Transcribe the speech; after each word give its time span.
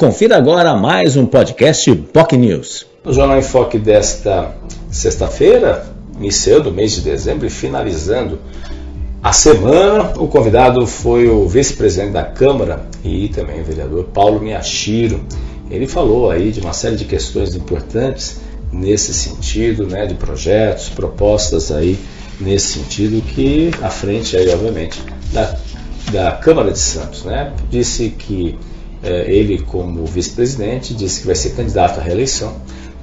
Confira 0.00 0.38
agora 0.38 0.74
mais 0.74 1.14
um 1.14 1.26
podcast 1.26 1.94
POC 1.94 2.38
News. 2.38 2.86
O 3.04 3.12
Jornal 3.12 3.36
em 3.36 3.42
Foque 3.42 3.78
desta 3.78 4.54
sexta-feira, 4.90 5.84
iniciando 6.16 6.70
o 6.70 6.72
mês 6.72 6.92
de 6.92 7.02
dezembro 7.02 7.46
e 7.46 7.50
finalizando 7.50 8.38
a 9.22 9.30
semana, 9.34 10.14
o 10.16 10.26
convidado 10.26 10.86
foi 10.86 11.28
o 11.28 11.46
vice-presidente 11.46 12.12
da 12.12 12.22
Câmara 12.22 12.86
e 13.04 13.28
também 13.28 13.60
o 13.60 13.64
vereador 13.64 14.04
Paulo 14.04 14.40
Miyashiro. 14.40 15.22
Ele 15.70 15.86
falou 15.86 16.30
aí 16.30 16.50
de 16.50 16.60
uma 16.60 16.72
série 16.72 16.96
de 16.96 17.04
questões 17.04 17.54
importantes 17.54 18.40
nesse 18.72 19.12
sentido, 19.12 19.86
né, 19.86 20.06
de 20.06 20.14
projetos, 20.14 20.88
propostas 20.88 21.70
aí 21.70 21.98
nesse 22.40 22.78
sentido 22.78 23.20
que 23.20 23.70
à 23.82 23.90
frente 23.90 24.34
aí, 24.34 24.48
obviamente, 24.48 24.98
da, 25.30 25.58
da 26.10 26.32
Câmara 26.32 26.72
de 26.72 26.78
Santos, 26.78 27.22
né? 27.22 27.52
Disse 27.68 28.08
que 28.08 28.58
ele, 29.02 29.60
como 29.62 30.04
vice-presidente, 30.04 30.94
disse 30.94 31.20
que 31.20 31.26
vai 31.26 31.34
ser 31.34 31.50
candidato 31.50 32.00
à 32.00 32.02
reeleição. 32.02 32.54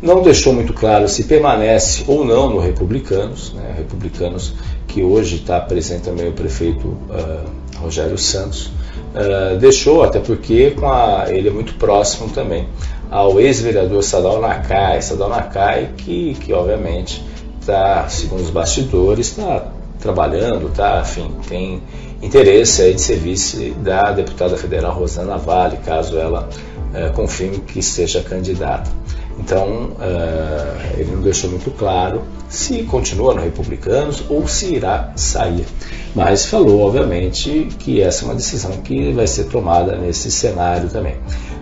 Não 0.00 0.22
deixou 0.22 0.52
muito 0.52 0.74
claro 0.74 1.08
se 1.08 1.24
permanece 1.24 2.04
ou 2.06 2.24
não 2.24 2.50
no 2.50 2.58
Republicanos, 2.58 3.54
né, 3.54 3.74
Republicanos 3.78 4.52
que 4.86 5.02
hoje 5.02 5.36
está 5.36 5.58
presente 5.58 6.02
também 6.02 6.28
o 6.28 6.32
prefeito 6.32 6.86
uh, 6.86 7.78
Rogério 7.78 8.18
Santos. 8.18 8.66
Uh, 9.14 9.56
deixou, 9.58 10.02
até 10.02 10.20
porque 10.20 10.72
com 10.72 10.86
a, 10.86 11.24
ele 11.28 11.48
é 11.48 11.50
muito 11.50 11.74
próximo 11.74 12.28
também 12.28 12.68
ao 13.10 13.40
ex-vereador 13.40 14.02
Sadal 14.02 14.40
Nakai, 14.40 15.00
Sadal 15.00 15.30
Nakai 15.30 15.90
que, 15.96 16.34
que 16.34 16.52
obviamente 16.52 17.22
está, 17.60 18.06
segundo 18.08 18.42
os 18.42 18.50
bastidores, 18.50 19.28
está 19.28 19.72
trabalhando, 19.98 20.70
tá, 20.74 21.02
enfim, 21.02 21.30
tem 21.48 21.82
interesse 22.22 22.82
aí 22.82 22.94
de 22.94 23.00
ser 23.00 23.16
vice 23.16 23.70
da 23.82 24.12
deputada 24.12 24.56
federal 24.56 24.94
Rosana 24.94 25.36
Vale, 25.36 25.76
caso 25.78 26.16
ela 26.18 26.48
é, 26.94 27.08
confirme 27.10 27.58
que 27.58 27.82
seja 27.82 28.22
candidata. 28.22 28.90
Então, 29.38 29.90
é, 30.00 31.00
ele 31.00 31.12
não 31.12 31.20
deixou 31.20 31.50
muito 31.50 31.70
claro 31.70 32.22
se 32.48 32.84
continua 32.84 33.34
no 33.34 33.42
Republicanos 33.42 34.22
ou 34.30 34.48
se 34.48 34.74
irá 34.74 35.12
sair. 35.14 35.66
Mas 36.14 36.46
falou, 36.46 36.80
obviamente, 36.80 37.68
que 37.78 38.00
essa 38.00 38.24
é 38.24 38.28
uma 38.28 38.34
decisão 38.34 38.72
que 38.82 39.12
vai 39.12 39.26
ser 39.26 39.44
tomada 39.44 39.96
nesse 39.96 40.30
cenário 40.30 40.88
também. 40.88 41.16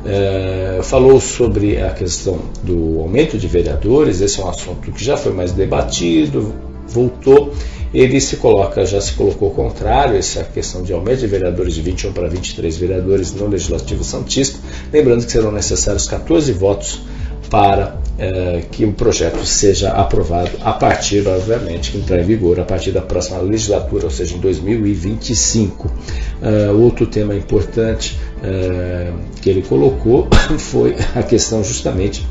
É, 0.06 0.80
falou 0.82 1.20
sobre 1.20 1.80
a 1.82 1.90
questão 1.90 2.38
do 2.62 3.00
aumento 3.00 3.36
de 3.38 3.48
vereadores, 3.48 4.20
esse 4.20 4.40
é 4.40 4.44
um 4.44 4.48
assunto 4.48 4.92
que 4.92 5.02
já 5.02 5.16
foi 5.16 5.32
mais 5.32 5.50
debatido, 5.50 6.54
voltou 6.88 7.52
ele 7.94 8.20
se 8.20 8.36
coloca, 8.38 8.84
já 8.84 9.00
se 9.00 9.12
colocou 9.12 9.50
contrário, 9.52 10.16
essa 10.16 10.42
questão 10.42 10.82
de 10.82 10.92
aumento 10.92 11.20
de 11.20 11.28
vereadores 11.28 11.74
de 11.74 11.80
21 11.80 12.12
para 12.12 12.28
23 12.28 12.76
vereadores 12.76 13.32
no 13.32 13.46
Legislativo 13.46 14.02
Santista, 14.02 14.58
lembrando 14.92 15.24
que 15.24 15.30
serão 15.30 15.52
necessários 15.52 16.08
14 16.08 16.52
votos 16.52 17.02
para 17.48 17.96
é, 18.18 18.62
que 18.70 18.84
o 18.84 18.92
projeto 18.92 19.44
seja 19.44 19.90
aprovado 19.90 20.50
a 20.62 20.72
partir, 20.72 21.24
obviamente, 21.28 21.92
que 21.92 21.98
entrar 21.98 22.18
em 22.18 22.24
vigor 22.24 22.58
a 22.58 22.64
partir 22.64 22.90
da 22.90 23.00
próxima 23.00 23.38
legislatura, 23.38 24.06
ou 24.06 24.10
seja, 24.10 24.34
em 24.34 24.40
2025. 24.40 25.86
Uh, 25.86 25.92
é, 26.42 26.70
outro 26.72 27.06
tema 27.06 27.34
importante 27.34 28.18
uh, 28.38 29.14
que 29.40 29.48
ele 29.48 29.62
colocou 29.62 30.26
foi 30.58 30.96
a 31.14 31.22
questão 31.22 31.62
justamente 31.62 32.26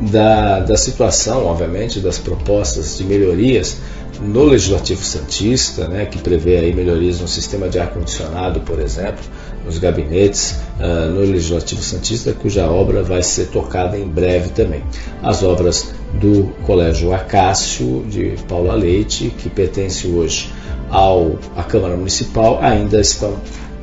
da, 0.00 0.60
da 0.60 0.76
situação, 0.76 1.46
obviamente, 1.46 2.00
das 2.00 2.18
propostas 2.18 2.96
de 2.96 3.04
melhorias 3.04 3.76
no 4.20 4.44
Legislativo 4.44 5.02
Santista, 5.02 5.88
né, 5.88 6.04
que 6.06 6.18
prevê 6.18 6.58
aí 6.58 6.74
melhorias 6.74 7.20
no 7.20 7.28
sistema 7.28 7.68
de 7.68 7.78
ar-condicionado, 7.78 8.60
por 8.60 8.78
exemplo, 8.78 9.24
nos 9.64 9.78
gabinetes 9.78 10.56
uh, 10.78 11.10
no 11.10 11.20
Legislativo 11.20 11.82
Santista, 11.82 12.32
cuja 12.32 12.66
obra 12.66 13.02
vai 13.02 13.22
ser 13.22 13.46
tocada 13.46 13.98
em 13.98 14.06
breve 14.06 14.50
também. 14.50 14.82
As 15.22 15.42
obras 15.42 15.92
do 16.14 16.52
Colégio 16.66 17.14
Acácio 17.14 18.04
de 18.08 18.36
Paula 18.48 18.74
Leite, 18.74 19.30
que 19.30 19.48
pertence 19.48 20.06
hoje 20.06 20.52
ao, 20.90 21.38
à 21.56 21.62
Câmara 21.62 21.96
Municipal, 21.96 22.58
ainda 22.60 23.00
estão 23.00 23.36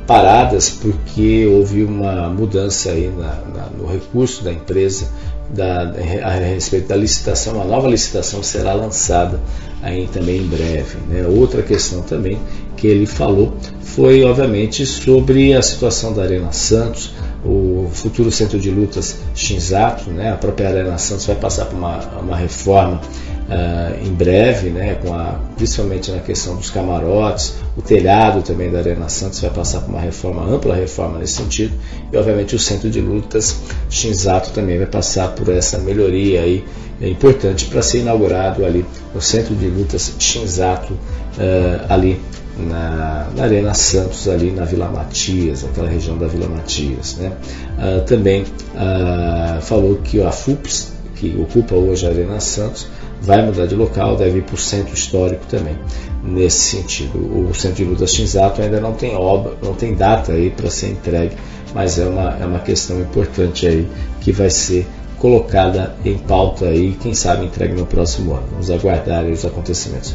paradas 0.06 0.70
porque 0.70 1.46
houve 1.46 1.82
uma 1.82 2.28
mudança 2.28 2.90
aí 2.90 3.12
na, 3.14 3.34
na, 3.54 3.66
no 3.76 3.86
recurso 3.86 4.42
da 4.42 4.52
empresa 4.52 5.08
da, 5.50 5.94
a 6.22 6.30
respeito 6.30 6.88
da 6.88 6.96
licitação, 6.96 7.60
a 7.60 7.64
nova 7.64 7.88
licitação 7.88 8.42
será 8.42 8.72
lançada 8.74 9.40
aí 9.82 10.08
também 10.12 10.38
em 10.38 10.46
breve. 10.46 10.98
Né? 11.08 11.26
Outra 11.26 11.62
questão 11.62 12.02
também 12.02 12.38
que 12.76 12.86
ele 12.86 13.06
falou 13.06 13.54
foi, 13.80 14.22
obviamente, 14.24 14.84
sobre 14.86 15.54
a 15.54 15.62
situação 15.62 16.12
da 16.12 16.22
Arena 16.22 16.52
Santos, 16.52 17.12
o 17.44 17.88
futuro 17.92 18.30
centro 18.30 18.58
de 18.58 18.70
lutas 18.70 19.18
Shinzato, 19.34 20.10
né? 20.10 20.32
a 20.32 20.36
própria 20.36 20.68
Arena 20.68 20.98
Santos 20.98 21.26
vai 21.26 21.36
passar 21.36 21.66
por 21.66 21.76
uma, 21.76 21.98
uma 22.20 22.36
reforma 22.36 23.00
uh, 23.48 24.06
em 24.06 24.12
breve, 24.12 24.70
né? 24.70 24.94
com 24.96 25.12
a, 25.12 25.40
principalmente 25.56 26.10
na 26.10 26.18
questão 26.18 26.56
dos 26.56 26.70
camarotes, 26.70 27.54
o 27.76 27.82
telhado 27.82 28.42
também 28.42 28.70
da 28.70 28.78
Arena 28.78 29.08
Santos 29.08 29.40
vai 29.40 29.50
passar 29.50 29.80
por 29.80 29.90
uma 29.90 30.00
reforma, 30.00 30.44
ampla 30.44 30.74
reforma 30.74 31.18
nesse 31.18 31.34
sentido, 31.34 31.74
e 32.12 32.16
obviamente 32.16 32.54
o 32.54 32.58
centro 32.58 32.90
de 32.90 33.00
lutas 33.00 33.60
Shinzato 33.88 34.50
também 34.50 34.78
vai 34.78 34.86
passar 34.86 35.28
por 35.28 35.48
essa 35.48 35.78
melhoria 35.78 36.42
aí, 36.42 36.64
é 37.00 37.08
importante 37.08 37.66
para 37.66 37.80
ser 37.80 38.00
inaugurado 38.00 38.64
ali 38.64 38.84
o 39.14 39.20
centro 39.20 39.54
de 39.54 39.66
lutas 39.66 40.14
Shinzato, 40.18 40.92
uh, 40.92 41.86
ali 41.88 42.20
na, 42.58 43.28
na, 43.36 43.44
Arena 43.44 43.72
Santos, 43.72 44.28
ali 44.28 44.50
na 44.50 44.64
Vila 44.64 44.88
Matias, 44.88 45.64
aquela 45.64 45.88
região 45.88 46.18
da 46.18 46.26
Vila 46.26 46.48
Matias. 46.48 47.16
Né? 47.16 47.32
Uh, 47.78 48.04
também 48.04 48.42
uh, 48.42 49.60
falou 49.62 49.96
que 50.02 50.20
a 50.20 50.32
FUPS, 50.32 50.92
que 51.14 51.36
ocupa 51.40 51.76
hoje 51.76 52.06
a 52.06 52.10
Arena 52.10 52.40
Santos, 52.40 52.88
vai 53.22 53.44
mudar 53.44 53.66
de 53.66 53.74
local, 53.74 54.16
deve 54.16 54.38
ir 54.38 54.42
para 54.42 54.54
o 54.54 54.58
centro 54.58 54.94
histórico 54.94 55.44
também, 55.46 55.76
nesse 56.22 56.76
sentido. 56.76 57.18
O 57.18 57.54
centro 57.54 57.76
de 57.76 57.84
lutas 57.84 58.12
Shinzato 58.12 58.62
ainda 58.62 58.80
não 58.80 58.92
tem 58.92 59.14
obra, 59.16 59.54
não 59.62 59.74
tem 59.74 59.94
data 59.94 60.32
aí 60.32 60.50
para 60.50 60.70
ser 60.70 60.90
entregue, 60.90 61.36
mas 61.74 61.98
é 61.98 62.06
uma, 62.06 62.36
é 62.40 62.46
uma 62.46 62.60
questão 62.60 63.00
importante 63.00 63.66
aí 63.66 63.88
que 64.20 64.32
vai 64.32 64.50
ser 64.50 64.86
colocada 65.18 65.96
em 66.04 66.16
pauta 66.16 66.66
aí, 66.66 66.96
quem 67.00 67.12
sabe 67.12 67.44
entregue 67.46 67.74
no 67.74 67.86
próximo 67.86 68.32
ano. 68.32 68.46
Vamos 68.52 68.70
aguardar 68.70 69.24
os 69.24 69.44
acontecimentos. 69.44 70.14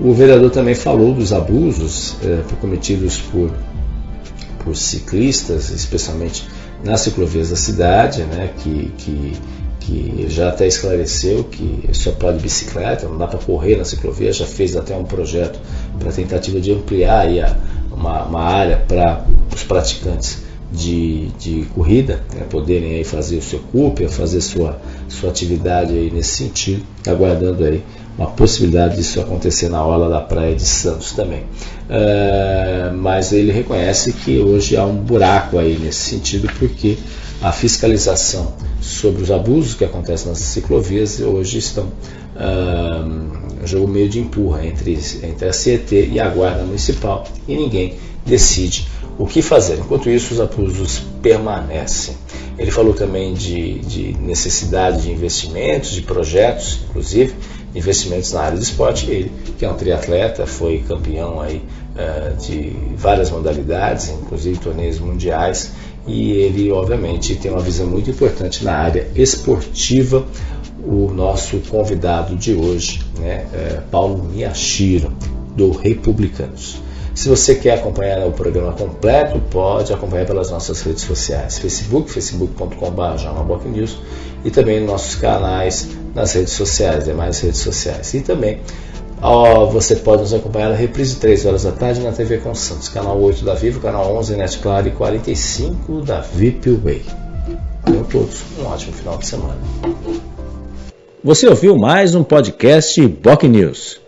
O 0.00 0.12
vereador 0.12 0.50
também 0.50 0.74
falou 0.74 1.12
dos 1.12 1.32
abusos 1.32 2.16
é, 2.24 2.40
cometidos 2.60 3.18
por, 3.18 3.50
por 4.62 4.76
ciclistas, 4.76 5.70
especialmente 5.70 6.46
nas 6.84 7.00
ciclovias 7.00 7.50
da 7.50 7.56
cidade, 7.56 8.22
né, 8.24 8.50
que, 8.58 8.92
que, 8.98 9.32
que 9.86 10.26
já 10.28 10.48
até 10.48 10.66
esclareceu 10.66 11.44
que 11.44 11.88
só 11.92 12.10
pode 12.12 12.38
bicicleta, 12.38 13.06
não 13.06 13.18
dá 13.18 13.26
para 13.26 13.38
correr 13.38 13.76
na 13.76 13.84
ciclovia, 13.84 14.32
já 14.32 14.46
fez 14.46 14.74
até 14.76 14.96
um 14.96 15.04
projeto 15.04 15.58
para 15.98 16.10
tentativa 16.10 16.58
de 16.60 16.72
ampliar 16.72 17.26
a, 17.26 17.56
uma, 17.94 18.24
uma 18.24 18.40
área 18.40 18.78
para 18.78 19.24
os 19.54 19.62
praticantes 19.62 20.42
de, 20.72 21.28
de 21.38 21.66
corrida, 21.74 22.20
né, 22.34 22.46
poderem 22.48 22.96
aí 22.96 23.04
fazer 23.04 23.36
o 23.36 23.42
seu 23.42 23.60
CUP, 23.60 24.08
fazer 24.08 24.40
sua, 24.40 24.80
sua 25.08 25.30
atividade 25.30 25.92
aí 25.92 26.10
nesse 26.10 26.44
sentido, 26.44 26.82
aguardando 27.06 27.64
aí 27.64 27.82
uma 28.16 28.30
possibilidade 28.30 28.96
disso 28.96 29.20
acontecer 29.20 29.68
na 29.68 29.84
orla 29.84 30.08
da 30.08 30.20
praia 30.20 30.54
de 30.54 30.64
Santos 30.64 31.12
também. 31.12 31.44
É, 31.90 32.90
mas 32.94 33.32
ele 33.32 33.52
reconhece 33.52 34.12
que 34.12 34.38
hoje 34.38 34.76
há 34.76 34.84
um 34.84 34.96
buraco 34.96 35.58
aí 35.58 35.76
nesse 35.78 36.10
sentido, 36.10 36.48
porque 36.58 36.96
a 37.42 37.52
fiscalização 37.52 38.54
sobre 38.84 39.22
os 39.22 39.30
abusos 39.30 39.74
que 39.74 39.84
acontecem 39.84 40.28
nas 40.28 40.38
ciclovias 40.38 41.20
hoje 41.20 41.58
estão 41.58 41.88
um 43.62 43.66
jogo 43.66 43.88
meio 43.88 44.08
de 44.08 44.20
empurra 44.20 44.66
entre, 44.66 44.98
entre 45.22 45.48
a 45.48 45.52
CET 45.52 45.94
e 45.94 46.20
a 46.20 46.28
Guarda 46.28 46.64
Municipal 46.64 47.24
e 47.48 47.56
ninguém 47.56 47.96
decide 48.26 48.86
o 49.18 49.26
que 49.26 49.40
fazer. 49.40 49.78
Enquanto 49.78 50.10
isso, 50.10 50.34
os 50.34 50.40
abusos 50.40 51.02
permanecem. 51.22 52.16
Ele 52.58 52.70
falou 52.70 52.92
também 52.92 53.34
de, 53.34 53.78
de 53.80 54.16
necessidade 54.18 55.02
de 55.02 55.10
investimentos, 55.10 55.90
de 55.90 56.02
projetos, 56.02 56.80
inclusive 56.88 57.34
investimentos 57.74 58.32
na 58.32 58.40
área 58.42 58.56
do 58.56 58.62
esporte. 58.62 59.10
Ele, 59.10 59.32
que 59.58 59.64
é 59.64 59.70
um 59.70 59.74
triatleta, 59.74 60.46
foi 60.46 60.84
campeão 60.86 61.40
aí, 61.40 61.62
uh, 61.94 62.36
de 62.36 62.76
várias 62.96 63.30
modalidades, 63.30 64.10
inclusive 64.10 64.58
torneios 64.58 64.98
mundiais, 64.98 65.72
e 66.06 66.32
ele, 66.32 66.70
obviamente, 66.70 67.34
tem 67.36 67.50
uma 67.50 67.60
visão 67.60 67.86
muito 67.86 68.10
importante 68.10 68.64
na 68.64 68.74
área 68.74 69.08
esportiva. 69.14 70.24
O 70.86 71.10
nosso 71.10 71.58
convidado 71.70 72.36
de 72.36 72.52
hoje, 72.52 73.00
né, 73.18 73.46
é 73.54 73.80
Paulo 73.90 74.22
Miyashiro, 74.22 75.10
do 75.56 75.70
Republicanos. 75.70 76.82
Se 77.14 77.28
você 77.28 77.54
quer 77.54 77.74
acompanhar 77.74 78.26
o 78.26 78.32
programa 78.32 78.72
completo, 78.72 79.40
pode 79.50 79.92
acompanhar 79.92 80.26
pelas 80.26 80.50
nossas 80.50 80.82
redes 80.82 81.04
sociais, 81.04 81.58
Facebook, 81.58 82.10
facebook.com.br 82.10 83.92
e 84.44 84.50
também 84.50 84.84
nossos 84.84 85.14
canais 85.14 85.88
nas 86.12 86.32
redes 86.32 86.52
sociais, 86.52 87.04
demais 87.04 87.40
redes 87.40 87.60
sociais. 87.60 88.12
E 88.14 88.20
também 88.20 88.60
Oh, 89.26 89.64
você 89.68 89.96
pode 89.96 90.20
nos 90.20 90.34
acompanhar 90.34 90.68
na 90.68 90.76
reprise 90.76 91.16
3 91.16 91.46
horas 91.46 91.62
da 91.62 91.72
tarde 91.72 91.98
na 92.02 92.12
TV 92.12 92.36
com 92.36 92.54
Santos, 92.54 92.90
canal 92.90 93.18
8 93.18 93.42
da 93.42 93.54
Vivo, 93.54 93.80
canal 93.80 94.14
11 94.16 94.36
Net 94.36 94.58
Claro 94.58 94.86
e 94.86 94.90
45 94.90 96.02
da 96.02 96.20
VIP 96.20 96.72
Way. 96.72 97.02
Valeu 97.86 98.02
a 98.02 98.04
todos, 98.04 98.42
um 98.58 98.66
ótimo 98.66 98.92
final 98.92 99.16
de 99.16 99.26
semana. 99.26 99.56
Você 101.24 101.48
ouviu 101.48 101.74
mais 101.74 102.14
um 102.14 102.22
podcast 102.22 103.00
Boc 103.08 103.44
News. 103.44 104.03